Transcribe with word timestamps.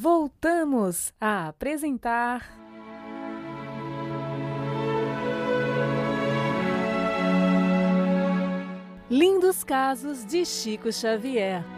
voltamos 0.00 1.12
a 1.20 1.48
apresentar. 1.48 2.44
Lindos 9.10 9.64
casos 9.64 10.24
de 10.24 10.44
Chico 10.44 10.92
Xavier. 10.92 11.77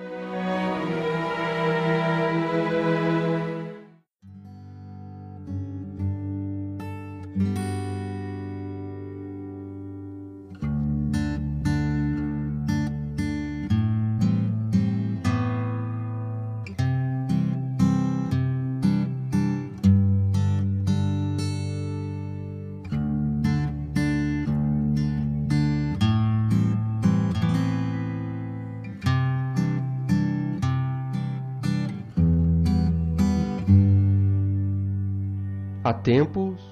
Há 35.91 35.93
tempos, 35.93 36.63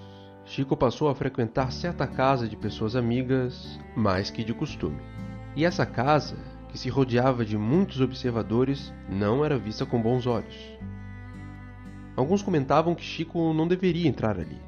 Chico 0.44 0.76
passou 0.76 1.08
a 1.08 1.14
frequentar 1.14 1.72
certa 1.72 2.06
casa 2.06 2.46
de 2.46 2.56
pessoas 2.56 2.94
amigas 2.94 3.76
mais 3.96 4.30
que 4.30 4.44
de 4.44 4.54
costume. 4.54 5.00
E 5.56 5.64
essa 5.64 5.84
casa, 5.84 6.36
que 6.68 6.78
se 6.78 6.88
rodeava 6.88 7.44
de 7.44 7.58
muitos 7.58 8.00
observadores, 8.00 8.94
não 9.10 9.44
era 9.44 9.58
vista 9.58 9.84
com 9.84 10.00
bons 10.00 10.24
olhos. 10.24 10.56
Alguns 12.14 12.42
comentavam 12.42 12.94
que 12.94 13.02
Chico 13.02 13.52
não 13.52 13.66
deveria 13.66 14.06
entrar 14.06 14.38
ali. 14.38 14.62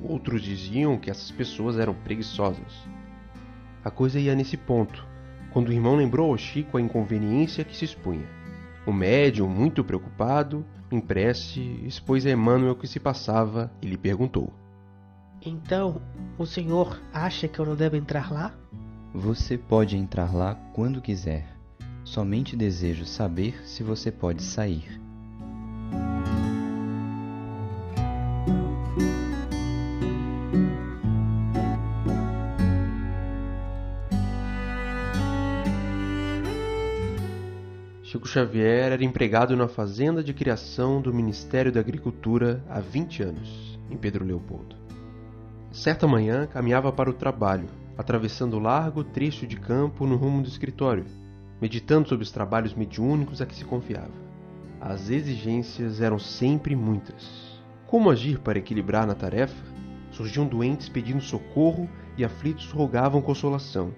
Outros 0.00 0.42
diziam 0.42 0.98
que 0.98 1.08
essas 1.08 1.30
pessoas 1.30 1.78
eram 1.78 1.94
preguiçosas. 1.94 2.84
A 3.84 3.90
coisa 3.92 4.18
ia 4.18 4.34
nesse 4.34 4.56
ponto, 4.56 5.06
quando 5.52 5.68
o 5.68 5.72
irmão 5.72 5.94
lembrou 5.94 6.32
ao 6.32 6.36
Chico 6.36 6.76
a 6.76 6.80
inconveniência 6.80 7.62
que 7.62 7.76
se 7.76 7.84
expunha. 7.84 8.26
O 8.86 8.92
médium, 8.92 9.48
muito 9.48 9.84
preocupado, 9.84 10.64
em 10.90 11.00
prece, 11.00 11.60
expôs 11.86 12.26
a 12.26 12.30
Emmanuel 12.30 12.72
o 12.72 12.76
que 12.76 12.86
se 12.86 13.00
passava 13.00 13.70
e 13.80 13.86
lhe 13.86 13.96
perguntou: 13.96 14.52
Então, 15.44 16.00
o 16.38 16.44
senhor 16.44 17.00
acha 17.12 17.48
que 17.48 17.58
eu 17.58 17.66
não 17.66 17.76
devo 17.76 17.96
entrar 17.96 18.32
lá? 18.32 18.54
Você 19.14 19.56
pode 19.56 19.96
entrar 19.96 20.34
lá 20.34 20.54
quando 20.72 21.00
quiser. 21.00 21.46
Somente 22.04 22.56
desejo 22.56 23.04
saber 23.04 23.66
se 23.66 23.82
você 23.82 24.10
pode 24.10 24.42
sair. 24.42 25.01
Chico 38.22 38.28
Xavier 38.28 38.92
era 38.92 39.04
empregado 39.04 39.56
na 39.56 39.66
fazenda 39.66 40.22
de 40.22 40.32
criação 40.32 41.02
do 41.02 41.12
Ministério 41.12 41.72
da 41.72 41.80
Agricultura 41.80 42.62
há 42.70 42.78
20 42.78 43.20
anos, 43.20 43.80
em 43.90 43.96
Pedro 43.96 44.24
Leopoldo. 44.24 44.76
Certa 45.72 46.06
manhã 46.06 46.46
caminhava 46.46 46.92
para 46.92 47.10
o 47.10 47.14
trabalho, 47.14 47.68
atravessando 47.98 48.54
o 48.54 48.60
largo 48.60 49.02
trecho 49.02 49.44
de 49.44 49.56
campo 49.56 50.06
no 50.06 50.14
rumo 50.14 50.40
do 50.40 50.48
escritório, 50.48 51.04
meditando 51.60 52.08
sobre 52.08 52.22
os 52.22 52.30
trabalhos 52.30 52.74
mediúnicos 52.74 53.40
a 53.40 53.46
que 53.46 53.56
se 53.56 53.64
confiava. 53.64 54.12
As 54.80 55.10
exigências 55.10 56.00
eram 56.00 56.18
sempre 56.20 56.76
muitas. 56.76 57.60
Como 57.88 58.08
agir 58.08 58.38
para 58.38 58.58
equilibrar 58.58 59.04
na 59.04 59.16
tarefa? 59.16 59.64
Surgiam 60.12 60.46
doentes 60.46 60.88
pedindo 60.88 61.20
socorro 61.20 61.90
e 62.16 62.24
aflitos 62.24 62.70
rogavam 62.70 63.20
consolação. 63.20 63.92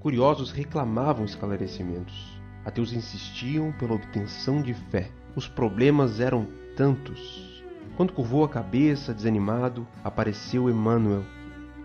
Curiosos 0.00 0.50
reclamavam 0.52 1.26
esclarecimentos. 1.26 2.41
Ateus 2.64 2.92
insistiam 2.92 3.72
pela 3.72 3.94
obtenção 3.94 4.62
de 4.62 4.74
fé. 4.74 5.10
Os 5.34 5.48
problemas 5.48 6.20
eram 6.20 6.46
tantos. 6.76 7.62
Quando 7.96 8.12
curvou 8.12 8.44
a 8.44 8.48
cabeça, 8.48 9.12
desanimado, 9.12 9.86
apareceu 10.02 10.70
Emmanuel, 10.70 11.24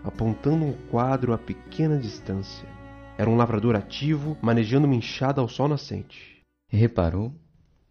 apontando 0.04 0.64
um 0.64 0.72
quadro 0.90 1.32
a 1.32 1.38
pequena 1.38 1.98
distância. 1.98 2.66
Era 3.16 3.28
um 3.28 3.36
lavrador 3.36 3.74
ativo, 3.74 4.38
manejando 4.40 4.86
uma 4.86 4.94
enxada 4.94 5.40
ao 5.40 5.48
sol 5.48 5.68
nascente. 5.68 6.40
Reparou? 6.68 7.34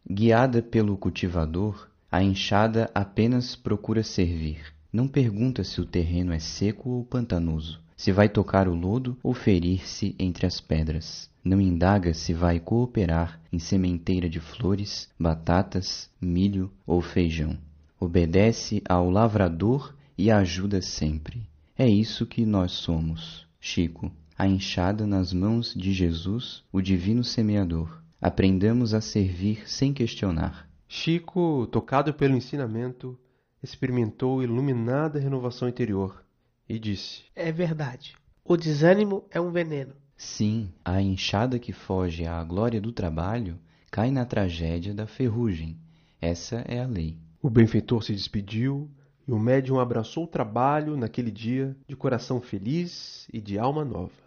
Guiada 0.09 0.61
pelo 0.61 0.97
cultivador, 0.97 1.89
a 2.09 2.23
enxada 2.23 2.89
apenas 2.95 3.55
procura 3.55 4.03
servir. 4.03 4.73
Não 4.91 5.07
pergunta 5.07 5.63
se 5.65 5.81
o 5.81 5.85
terreno 5.85 6.31
é 6.31 6.39
seco 6.39 6.89
ou 6.89 7.03
pantanoso, 7.03 7.81
se 7.97 8.11
vai 8.11 8.29
tocar 8.29 8.67
o 8.67 8.75
lodo 8.75 9.17
ou 9.23 9.33
ferir-se 9.33 10.15
entre 10.19 10.45
as 10.45 10.61
pedras. 10.61 11.31
Não 11.43 11.59
indaga 11.59 12.13
se 12.13 12.31
vai 12.31 12.59
cooperar 12.59 13.41
em 13.51 13.57
sementeira 13.57 14.29
de 14.29 14.39
flores, 14.39 15.09
batatas, 15.19 16.07
milho 16.21 16.71
ou 16.85 17.01
feijão. 17.01 17.57
Obedece 17.99 18.83
ao 18.87 19.09
lavrador 19.09 19.95
e 20.15 20.29
ajuda 20.29 20.79
sempre. 20.79 21.49
É 21.75 21.89
isso 21.89 22.27
que 22.27 22.45
nós 22.45 22.71
somos, 22.71 23.47
Chico, 23.59 24.11
a 24.37 24.47
enxada 24.47 25.07
nas 25.07 25.33
mãos 25.33 25.73
de 25.73 25.91
Jesus, 25.91 26.63
o 26.71 26.79
divino 26.81 27.23
semeador. 27.23 28.03
Aprendamos 28.21 28.93
a 28.93 29.01
servir 29.01 29.67
sem 29.67 29.91
questionar. 29.91 30.69
Chico, 30.87 31.67
tocado 31.71 32.13
pelo 32.13 32.35
ensinamento, 32.35 33.17
experimentou 33.61 34.43
iluminada 34.43 35.19
renovação 35.19 35.67
interior 35.67 36.26
e 36.67 36.77
disse: 36.79 37.23
É 37.35 37.51
verdade. 37.51 38.15
O 38.43 38.55
desânimo 38.55 39.25
é 39.31 39.39
um 39.39 39.51
veneno. 39.51 39.93
Sim, 40.15 40.71
a 40.83 41.01
enxada 41.01 41.59
que 41.59 41.71
foge 41.71 42.25
à 42.25 42.43
glória 42.43 42.81
do 42.81 42.91
trabalho 42.91 43.59
cai 43.91 44.09
na 44.09 44.25
tragédia 44.25 44.93
da 44.93 45.05
ferrugem. 45.05 45.77
Essa 46.19 46.57
é 46.67 46.81
a 46.81 46.87
lei. 46.87 47.17
O 47.41 47.49
benfeitor 47.49 48.03
se 48.03 48.13
despediu 48.13 48.89
e 49.27 49.31
o 49.31 49.39
médium 49.39 49.79
abraçou 49.79 50.23
o 50.23 50.27
trabalho 50.27 50.97
naquele 50.97 51.29
dia 51.29 51.75
de 51.87 51.95
coração 51.95 52.41
feliz 52.41 53.27
e 53.31 53.39
de 53.39 53.59
alma 53.59 53.85
nova. 53.85 54.26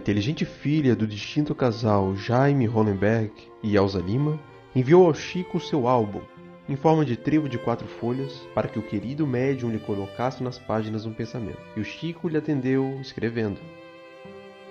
Inteligente 0.00 0.46
filha 0.46 0.96
do 0.96 1.06
distinto 1.06 1.54
casal 1.54 2.16
Jaime 2.16 2.64
Hollenberg 2.64 3.30
e 3.62 3.76
Elsa 3.76 3.98
Lima, 3.98 4.40
enviou 4.74 5.06
ao 5.06 5.12
Chico 5.12 5.60
seu 5.60 5.86
álbum, 5.86 6.22
em 6.66 6.74
forma 6.74 7.04
de 7.04 7.16
trevo 7.16 7.50
de 7.50 7.58
quatro 7.58 7.86
folhas, 7.86 8.32
para 8.54 8.66
que 8.66 8.78
o 8.78 8.82
querido 8.82 9.26
médium 9.26 9.70
lhe 9.70 9.78
colocasse 9.78 10.42
nas 10.42 10.58
páginas 10.58 11.04
um 11.04 11.12
pensamento. 11.12 11.60
E 11.76 11.80
o 11.80 11.84
Chico 11.84 12.28
lhe 12.28 12.38
atendeu, 12.38 12.98
escrevendo: 13.02 13.60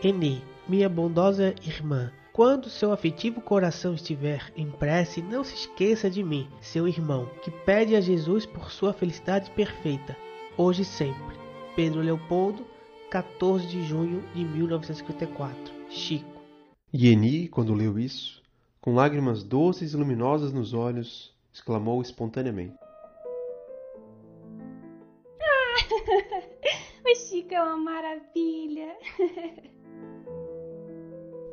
Eni, 0.03 0.41
minha 0.67 0.89
bondosa 0.89 1.53
irmã, 1.63 2.11
quando 2.33 2.67
seu 2.67 2.91
afetivo 2.91 3.39
coração 3.39 3.93
estiver 3.93 4.51
em 4.57 4.71
prece, 4.71 5.21
não 5.21 5.43
se 5.43 5.53
esqueça 5.53 6.09
de 6.09 6.23
mim, 6.23 6.47
seu 6.59 6.87
irmão, 6.87 7.29
que 7.43 7.51
pede 7.51 7.95
a 7.95 8.01
Jesus 8.01 8.47
por 8.47 8.71
sua 8.71 8.93
felicidade 8.93 9.51
perfeita, 9.51 10.17
hoje 10.57 10.81
e 10.81 10.85
sempre. 10.85 11.37
Pedro 11.75 12.01
Leopoldo, 12.01 12.65
14 13.09 13.65
de 13.65 13.83
junho 13.83 14.21
de 14.35 14.45
1954. 14.45 15.73
Chico. 15.89 16.39
E 16.93 17.09
Eni, 17.09 17.47
quando 17.47 17.73
leu 17.73 17.97
isso, 17.97 18.43
com 18.79 18.93
lágrimas 18.93 19.43
doces 19.43 19.93
e 19.93 19.97
luminosas 19.97 20.53
nos 20.53 20.73
olhos, 20.75 21.35
exclamou 21.51 22.01
espontaneamente: 22.01 22.75
O 27.03 27.15
Chico 27.15 27.53
é 27.53 27.61
uma 27.61 27.77
maravilha. 27.77 28.95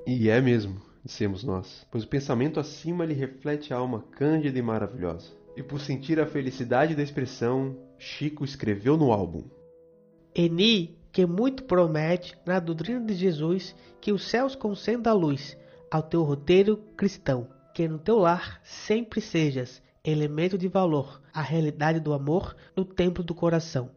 E 0.09 0.31
é 0.31 0.41
mesmo, 0.41 0.81
dissemos 1.05 1.43
nós, 1.43 1.85
pois 1.91 2.05
o 2.05 2.09
pensamento 2.09 2.61
acima 2.61 3.05
lhe 3.05 3.12
reflete 3.12 3.75
a 3.75 3.76
alma 3.76 4.05
cândida 4.12 4.56
e 4.56 4.62
maravilhosa. 4.62 5.32
E 5.56 5.64
por 5.64 5.81
sentir 5.81 6.20
a 6.20 6.26
felicidade 6.26 6.94
da 6.94 7.02
expressão, 7.02 7.76
Chico 7.99 8.44
escreveu 8.44 8.97
no 8.97 9.11
álbum: 9.11 9.43
Eni, 10.32 10.95
que 11.16 11.24
muito 11.24 11.64
promete 11.64 12.36
na 12.44 12.60
doutrina 12.60 13.00
de 13.00 13.14
Jesus 13.14 13.74
que 14.02 14.12
os 14.12 14.28
céus 14.28 14.54
concedam 14.54 15.10
a 15.10 15.16
luz 15.16 15.56
ao 15.90 16.02
teu 16.02 16.22
roteiro 16.22 16.76
cristão, 16.94 17.48
que 17.74 17.88
no 17.88 17.98
teu 17.98 18.18
lar 18.18 18.60
sempre 18.62 19.22
sejas 19.22 19.82
elemento 20.04 20.58
de 20.58 20.68
valor, 20.68 21.22
a 21.32 21.40
realidade 21.40 22.00
do 22.00 22.12
amor 22.12 22.54
no 22.76 22.84
templo 22.84 23.24
do 23.24 23.34
coração. 23.34 23.88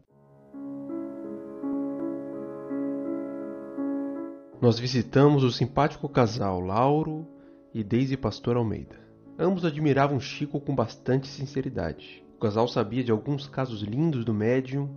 Nós 4.62 4.80
visitamos 4.80 5.44
o 5.44 5.52
simpático 5.52 6.08
casal 6.08 6.62
Lauro 6.62 7.28
e 7.74 7.84
Daisy 7.84 8.16
Pastor 8.16 8.56
Almeida. 8.56 8.96
Ambos 9.38 9.66
admiravam 9.66 10.22
Chico 10.22 10.58
com 10.62 10.74
bastante 10.74 11.28
sinceridade. 11.28 12.24
O 12.38 12.40
casal 12.40 12.66
sabia 12.70 13.04
de 13.04 13.12
alguns 13.12 13.46
casos 13.46 13.82
lindos 13.82 14.24
do 14.24 14.34
médium 14.34 14.90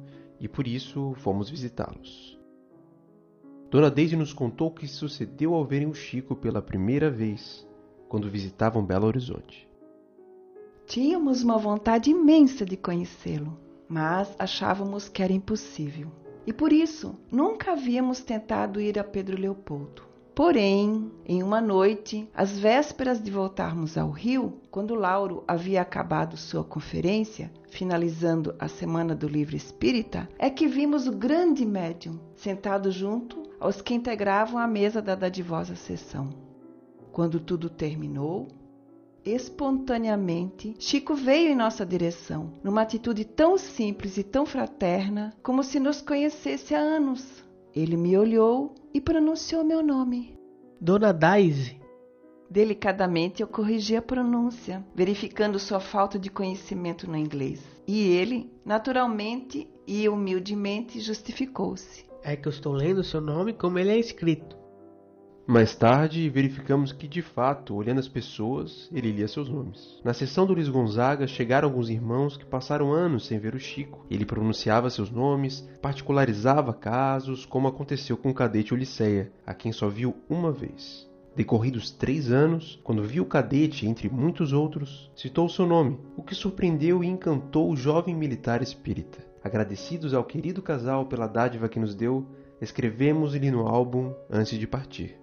e 0.43 0.49
por 0.49 0.67
isso 0.67 1.15
fomos 1.19 1.49
visitá-los. 1.49 2.37
Dona 3.71 3.89
Daisy 3.89 4.17
nos 4.17 4.33
contou 4.33 4.69
o 4.69 4.75
que 4.75 4.89
sucedeu 4.89 5.55
ao 5.55 5.65
verem 5.65 5.87
o 5.87 5.95
Chico 5.95 6.35
pela 6.35 6.61
primeira 6.61 7.09
vez 7.09 7.65
quando 8.09 8.29
visitavam 8.29 8.85
Belo 8.85 9.07
Horizonte. 9.07 9.71
Tínhamos 10.85 11.45
uma 11.45 11.57
vontade 11.57 12.11
imensa 12.11 12.67
de 12.67 12.77
conhecê-lo, 12.77 13.57
mas 13.89 14.35
achávamos 14.37 15.09
que 15.09 15.23
era 15.23 15.33
impossível. 15.33 16.11
E 16.45 16.53
por 16.53 16.73
isso 16.73 17.17
nunca 17.31 17.73
havíamos 17.73 18.21
tentado 18.21 18.81
ir 18.81 18.99
a 18.99 19.05
Pedro 19.05 19.41
Leopoldo. 19.41 20.03
Porém, 20.35 21.13
em 21.27 21.43
uma 21.43 21.61
noite, 21.61 22.27
às 22.35 22.59
vésperas 22.59 23.23
de 23.23 23.31
voltarmos 23.31 23.99
ao 23.99 24.11
Rio, 24.11 24.61
quando 24.71 24.95
Lauro 24.95 25.45
havia 25.47 25.83
acabado 25.83 26.39
sua 26.39 26.65
conferência, 26.65 27.53
finalizando 27.69 28.55
a 28.59 28.67
Semana 28.67 29.15
do 29.15 29.29
Livro 29.29 29.55
Espírita, 29.55 30.27
é 30.39 30.49
que 30.49 30.67
vimos 30.67 31.07
o 31.07 31.13
grande 31.13 31.67
médium 31.67 32.19
sentado 32.35 32.91
junto 32.91 33.43
aos 33.61 33.83
que 33.83 33.93
integravam 33.93 34.59
a 34.59 34.67
mesa 34.67 35.03
da 35.03 35.15
dadivosa 35.15 35.77
sessão. 35.77 36.31
Quando 37.13 37.39
tudo 37.39 37.69
terminou, 37.69 38.49
espontaneamente, 39.23 40.75
Chico 40.79 41.15
veio 41.15 41.51
em 41.51 41.55
nossa 41.55 41.85
direção, 41.85 42.55
numa 42.65 42.81
atitude 42.81 43.27
tão 43.27 43.59
simples 43.59 44.17
e 44.17 44.25
tão 44.25 44.47
fraterna, 44.47 45.35
como 45.43 45.63
se 45.63 45.79
nos 45.79 46.01
conhecesse 46.01 46.75
há 46.75 46.81
anos. 46.81 47.45
Ele 47.75 47.97
me 47.97 48.17
olhou 48.19 48.75
e 48.93 49.01
pronunciou 49.01 49.65
meu 49.65 49.83
nome. 49.83 50.37
Dona 50.79 51.13
Daisy. 51.13 51.81
Delicadamente 52.51 53.41
eu 53.41 53.49
corrigi 53.49 53.97
a 53.97 54.03
pronúncia, 54.03 54.85
verificando 54.95 55.59
sua 55.59 55.81
falta 55.81 56.19
de 56.19 56.29
conhecimento 56.29 57.11
no 57.11 57.17
inglês. 57.17 57.63
E 57.89 58.09
ele, 58.09 58.53
naturalmente 58.63 59.67
e 59.87 60.07
humildemente, 60.07 61.01
justificou-se. 61.01 62.05
É 62.23 62.37
que 62.37 62.47
eu 62.47 62.51
estou 62.51 62.75
lendo 62.75 63.03
seu 63.03 63.23
nome 63.23 63.55
como 63.55 63.79
ele 63.79 63.91
é 63.91 63.99
escrito. 63.99 64.62
Mais 65.53 65.75
tarde, 65.75 66.31
verificamos 66.31 66.93
que, 66.93 67.07
de 67.07 67.21
fato, 67.21 67.75
olhando 67.75 67.99
as 67.99 68.09
pessoas, 68.09 68.89
ele 68.91 69.13
lia 69.13 69.29
seus 69.29 69.51
nomes. 69.51 70.01
Na 70.03 70.15
sessão 70.15 70.47
do 70.47 70.55
Luiz 70.55 70.67
Gonzaga, 70.67 71.27
chegaram 71.27 71.69
alguns 71.69 71.91
irmãos 71.91 72.39
que 72.39 72.47
passaram 72.47 72.91
anos 72.91 73.27
sem 73.27 73.39
ver 73.39 73.55
o 73.55 73.61
Chico. 73.61 74.07
Ele 74.11 74.25
pronunciava 74.25 74.89
seus 74.89 75.11
nomes, 75.11 75.61
particularizava 75.83 76.73
casos, 76.73 77.45
como 77.45 77.69
aconteceu 77.69 78.17
com 78.17 78.31
o 78.31 78.35
cadete 78.35 78.73
Ulisseia, 78.73 79.31
a 79.47 79.53
quem 79.53 79.73
só 79.73 79.91
viu 79.91 80.17
uma 80.27 80.51
vez. 80.51 81.07
Decorridos 81.37 81.91
três 81.91 82.33
anos, 82.33 82.81
quando 82.83 83.05
viu 83.05 83.23
o 83.23 83.29
cadete 83.29 83.87
entre 83.87 84.09
muitos 84.09 84.55
outros, 84.55 85.11
citou 85.15 85.51
seu 85.51 85.67
nome, 85.67 85.99
o 86.17 86.23
que 86.23 86.35
surpreendeu 86.35 87.05
e 87.05 87.07
encantou 87.07 87.71
o 87.71 87.77
jovem 87.77 88.15
militar 88.15 88.63
espírita. 88.63 89.19
Agradecidos 89.45 90.15
ao 90.15 90.25
querido 90.25 90.63
casal 90.63 91.05
pela 91.05 91.27
dádiva 91.27 91.69
que 91.69 91.79
nos 91.79 91.95
deu, 91.95 92.27
escrevemos-lhe 92.59 93.51
no 93.51 93.69
álbum 93.69 94.15
antes 94.31 94.59
de 94.59 94.67
partir. 94.67 95.21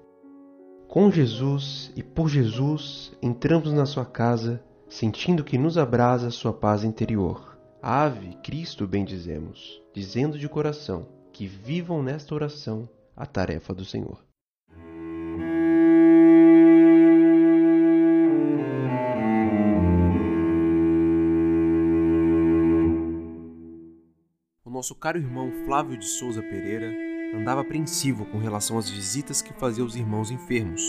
Com 0.90 1.12
Jesus 1.12 1.94
e 1.96 2.02
por 2.02 2.28
Jesus 2.28 3.16
entramos 3.22 3.72
na 3.72 3.86
sua 3.86 4.04
casa, 4.04 4.60
sentindo 4.90 5.44
que 5.44 5.56
nos 5.56 5.78
abrasa 5.78 6.32
sua 6.32 6.52
paz 6.52 6.84
interior. 6.84 7.56
Ave, 7.80 8.36
Cristo 8.42 8.88
bendizemos, 8.88 9.84
dizendo 9.94 10.40
de 10.40 10.50
coração 10.50 11.08
que 11.32 11.46
vivam 11.46 12.02
nesta 12.02 12.34
oração 12.34 12.90
a 13.16 13.24
tarefa 13.28 13.72
do 13.72 13.86
Senhor. 13.86 14.18
O 24.66 24.72
nosso 24.72 24.96
caro 24.96 25.20
irmão 25.20 25.52
Flávio 25.68 26.00
de 26.00 26.06
Souza 26.06 26.42
Pereira 26.42 27.09
andava 27.34 27.62
apreensivo 27.62 28.26
com 28.26 28.38
relação 28.38 28.78
às 28.78 28.90
visitas 28.90 29.42
que 29.42 29.54
fazia 29.54 29.84
aos 29.84 29.96
irmãos 29.96 30.32
enfermos, 30.32 30.82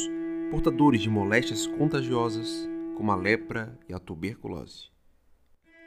portadores 0.50 1.02
de 1.02 1.10
moléstias 1.10 1.66
contagiosas, 1.66 2.69
como 2.96 3.12
a 3.12 3.16
lepra 3.16 3.78
e 3.88 3.94
a 3.94 3.98
tuberculose. 3.98 4.90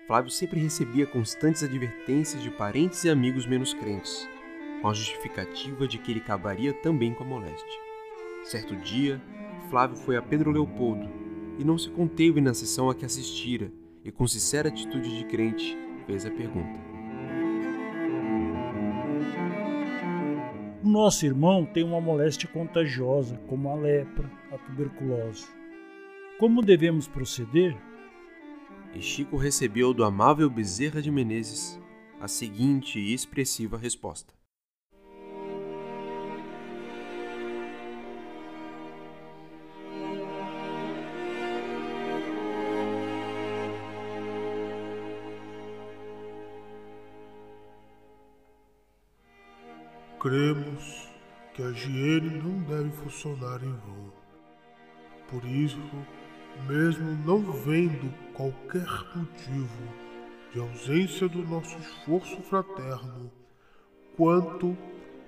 Flávio 0.07 0.29
sempre 0.29 0.59
recebia 0.59 1.07
constantes 1.07 1.63
advertências 1.63 2.41
de 2.41 2.51
parentes 2.51 3.03
e 3.03 3.09
amigos 3.09 3.45
menos 3.45 3.73
crentes, 3.73 4.27
com 4.81 4.89
a 4.89 4.93
justificativa 4.93 5.87
de 5.87 5.97
que 5.97 6.11
ele 6.11 6.19
acabaria 6.19 6.73
também 6.73 7.13
com 7.13 7.23
a 7.23 7.27
moléstia. 7.27 7.79
Certo 8.43 8.75
dia, 8.75 9.21
Flávio 9.69 9.95
foi 9.95 10.17
a 10.17 10.21
Pedro 10.21 10.51
Leopoldo 10.51 11.09
e 11.57 11.63
não 11.63 11.77
se 11.77 11.89
conteve 11.89 12.41
na 12.41 12.53
sessão 12.53 12.89
a 12.89 12.95
que 12.95 13.05
assistira 13.05 13.71
e, 14.03 14.11
com 14.11 14.27
sincera 14.27 14.69
atitude 14.69 15.17
de 15.17 15.23
crente, 15.25 15.77
fez 16.05 16.25
a 16.25 16.31
pergunta: 16.31 16.92
nosso 20.93 21.25
irmão 21.25 21.65
tem 21.65 21.83
uma 21.83 21.99
moléstia 21.99 22.47
contagiosa, 22.47 23.35
como 23.47 23.67
a 23.67 23.73
lepra, 23.75 24.31
a 24.51 24.57
tuberculose. 24.59 25.47
Como 26.37 26.61
devemos 26.61 27.07
proceder? 27.07 27.75
E 28.93 29.01
Chico 29.01 29.35
recebeu 29.35 29.91
do 29.91 30.03
amável 30.03 30.47
Bezerra 30.51 31.01
de 31.01 31.09
Menezes 31.09 31.81
a 32.21 32.27
seguinte 32.27 32.99
e 32.99 33.11
expressiva 33.11 33.75
resposta: 33.75 34.35
Cremos 50.23 51.09
que 51.53 51.61
a 51.61 51.69
higiene 51.71 52.41
não 52.41 52.61
deve 52.61 52.91
funcionar 52.91 53.61
em 53.61 53.73
vão. 53.73 54.13
Por 55.27 55.43
isso, 55.43 55.77
mesmo 56.65 57.11
não 57.25 57.41
vendo 57.51 58.09
qualquer 58.33 58.87
motivo 59.17 59.83
de 60.53 60.61
ausência 60.61 61.27
do 61.27 61.39
nosso 61.39 61.77
esforço 61.77 62.41
fraterno, 62.43 63.29
quanto 64.15 64.77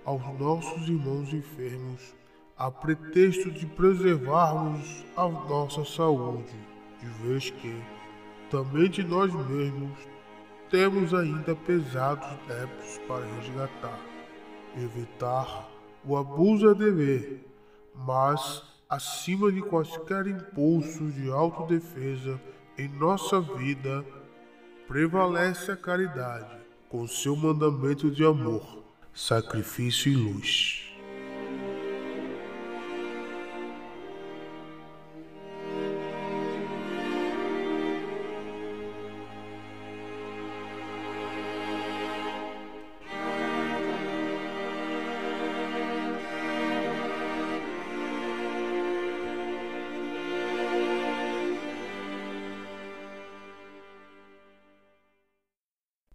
aos 0.06 0.40
nossos 0.40 0.88
irmãos 0.88 1.34
enfermos, 1.34 2.16
a 2.58 2.72
pretexto 2.72 3.52
de 3.52 3.66
preservarmos 3.66 5.04
a 5.18 5.28
nossa 5.28 5.84
saúde, 5.84 6.56
de 7.02 7.08
vez 7.28 7.50
que, 7.50 7.84
também 8.50 8.90
de 8.90 9.04
nós 9.04 9.34
mesmos, 9.50 10.00
temos 10.72 11.14
ainda 11.14 11.54
pesados 11.54 12.30
débitos 12.48 12.98
para 13.06 13.26
resgatar. 13.26 14.15
Evitar 14.78 15.70
o 16.04 16.18
abuso 16.18 16.70
é 16.70 16.76
dever, 16.76 17.48
mas, 17.96 18.62
acima 18.90 19.52
de 19.52 19.62
quaisquer 19.62 20.28
impulsos 20.28 21.16
de 21.16 21.32
autodefesa 21.32 22.40
em 22.78 22.88
nossa 22.90 23.40
vida, 23.42 24.06
prevalece 24.88 25.72
a 25.72 25.78
caridade, 25.78 26.58
com 26.90 27.08
seu 27.08 27.36
mandamento 27.36 28.12
de 28.12 28.24
amor, 28.24 28.84
sacrifício 29.14 30.12
e 30.12 30.16
luz. 30.16 30.85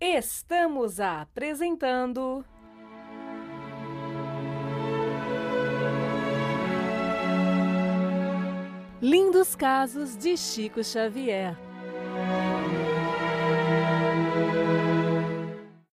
Estamos 0.03 0.99
apresentando. 0.99 2.43
Lindos 9.03 9.55
Casos 9.55 10.17
de 10.17 10.39
Chico 10.39 10.83
Xavier 10.83 11.55